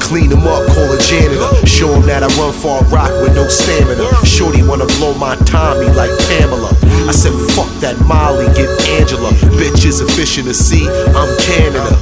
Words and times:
Clean 0.00 0.30
him 0.30 0.46
up, 0.50 0.66
call 0.74 0.90
a 0.90 0.98
janitor. 0.98 1.66
Show 1.66 1.94
him 1.94 2.02
that 2.10 2.22
I 2.22 2.28
run 2.34 2.52
for 2.52 2.82
a 2.82 2.84
rock 2.90 3.14
with 3.22 3.38
no 3.38 3.46
stamina. 3.46 4.02
Shorty 4.26 4.66
wanna 4.66 4.86
blow 4.98 5.14
my 5.14 5.36
Tommy 5.46 5.86
like 5.94 6.10
Pamela. 6.26 6.74
I 7.06 7.12
said, 7.12 7.32
fuck 7.54 7.70
that 7.78 7.94
Molly, 8.02 8.50
get 8.58 8.66
Angela. 8.98 9.30
Bitch 9.54 9.86
is 9.86 10.00
a 10.00 10.06
fish 10.06 10.38
in 10.38 10.46
the 10.46 10.54
sea, 10.54 10.90
I'm 11.14 11.30
Canada. 11.46 11.94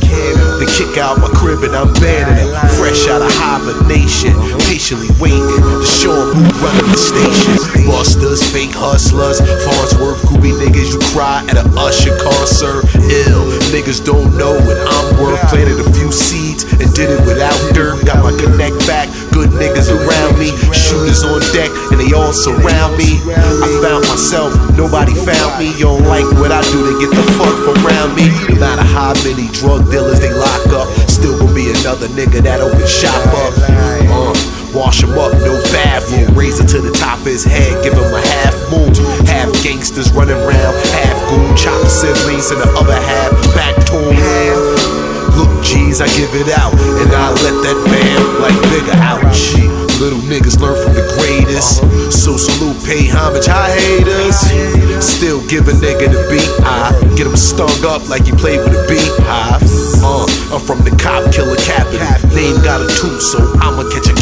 They 0.57 0.69
kick 0.73 0.97
out 0.97 1.21
my 1.21 1.29
crib 1.37 1.63
and 1.63 1.77
I'm 1.77 1.93
banning 2.01 2.49
her. 2.49 2.69
Fresh 2.81 3.07
out 3.09 3.21
of 3.21 3.33
hibernation, 3.37 4.33
patiently 4.65 5.13
waiting 5.21 5.45
to 5.45 5.85
show 5.85 6.03
show 6.03 6.19
'em 6.19 6.35
who 6.35 6.43
running 6.65 6.91
the 6.91 6.99
station. 6.99 7.87
Busters, 7.87 8.43
fake 8.43 8.75
hustlers, 8.75 9.39
Farnsworth, 9.65 10.21
groovy 10.27 10.53
niggas, 10.53 10.91
you 10.93 10.99
cry 11.15 11.45
at 11.49 11.57
a 11.57 11.65
Usher 11.79 12.17
concert. 12.19 12.83
Ill, 13.27 13.42
niggas 13.73 14.05
don't 14.05 14.37
know 14.37 14.53
what 14.69 14.77
I'm 14.85 15.09
worth. 15.17 15.41
Planted 15.49 15.81
a 15.81 15.89
few 15.97 16.13
seeds 16.13 16.69
and 16.77 16.93
did 16.93 17.09
it 17.09 17.25
without 17.25 17.57
dirt. 17.73 18.05
Got 18.05 18.21
my 18.21 18.37
connect 18.37 18.77
back, 18.85 19.09
good 19.33 19.49
niggas 19.57 19.89
around 19.89 20.37
me. 20.37 20.53
Shooters 20.77 21.25
on 21.25 21.41
deck 21.57 21.73
and 21.89 21.97
they 21.97 22.13
all 22.13 22.37
surround 22.37 23.01
me. 23.01 23.17
I 23.33 23.67
found 23.81 24.05
myself, 24.13 24.53
nobody 24.77 25.17
found 25.17 25.57
me. 25.57 25.73
You 25.81 25.89
don't 25.89 26.05
like 26.05 26.29
what 26.37 26.53
I 26.53 26.61
do, 26.69 26.85
they 26.85 26.97
get 27.01 27.17
the 27.17 27.25
fuck 27.41 27.57
from 27.65 27.81
around 27.81 28.13
me. 28.13 28.29
No 28.53 28.61
matter 28.61 28.85
how 28.85 29.17
many 29.25 29.49
drug 29.57 29.89
dealers 29.89 30.21
they 30.21 30.31
lock 30.31 30.69
up, 30.77 30.87
still 31.09 31.41
gonna 31.41 31.57
be 31.57 31.73
another 31.73 32.13
nigga 32.13 32.45
that 32.45 32.61
open 32.61 32.87
shop 32.87 33.25
up. 33.33 33.53
Uh, 34.13 34.37
wash 34.77 35.03
him 35.03 35.17
up, 35.17 35.33
no 35.41 35.57
bathroom. 35.73 36.29
Razor 36.37 36.69
to 36.77 36.79
the 36.85 36.93
top 36.93 37.25
of 37.25 37.27
his 37.27 37.45
head, 37.45 37.73
give 37.83 37.97
him 37.97 38.13
a 38.13 38.21
half 38.21 38.53
moon. 38.69 38.93
Half 39.43 39.65
gangsters 39.65 40.13
running 40.13 40.39
around, 40.39 40.75
half 40.95 41.19
goon, 41.27 41.57
chop 41.57 41.83
siblings, 41.91 42.55
and 42.55 42.63
the 42.63 42.71
other 42.79 42.95
half 42.95 43.35
back 43.59 43.75
to 43.91 43.99
him. 43.99 44.55
Look, 45.35 45.51
G's, 45.67 46.01
I 46.01 46.07
give 46.15 46.31
it 46.39 46.47
out, 46.55 46.71
and 46.79 47.11
I 47.11 47.27
let 47.43 47.59
that 47.67 47.79
man 47.91 48.23
like 48.39 48.55
bigger 48.71 48.95
ouch. 49.03 49.59
Little 49.99 50.23
niggas 50.31 50.63
learn 50.63 50.79
from 50.79 50.95
the 50.95 51.03
greatest. 51.19 51.83
So 52.15 52.37
salute, 52.39 52.79
pay 52.87 53.11
homage, 53.11 53.51
hi 53.51 53.75
haters. 53.75 54.39
Still 55.03 55.43
give 55.51 55.67
a 55.67 55.75
nigga 55.75 56.07
the 56.07 56.23
beat. 56.31 56.47
I 56.63 56.95
get 57.19 57.27
him 57.27 57.35
stung 57.35 57.83
up 57.83 58.07
like 58.07 58.23
he 58.23 58.33
played 58.39 58.63
with 58.63 58.79
a 58.79 58.83
beehive. 58.87 59.63
Uh, 60.07 60.23
I'm 60.55 60.63
from 60.63 60.87
the 60.87 60.95
cop 61.03 61.35
killer 61.35 61.59
capital. 61.67 62.31
Name 62.31 62.63
got 62.63 62.79
a 62.79 62.87
tooth, 62.95 63.19
so 63.19 63.43
I'ma 63.59 63.91
catch 63.91 64.07
a 64.07 64.15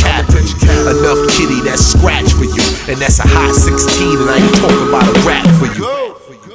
and 2.91 2.99
that's 3.01 3.21
a 3.21 3.23
hot 3.25 3.55
16, 3.55 4.19
and 4.19 4.31
I 4.31 4.39
ain't 4.39 4.57
talking 4.57 4.89
about 4.89 5.07
a 5.07 5.21
rap 5.23 5.47
for 5.61 5.67
you. 5.79 6.30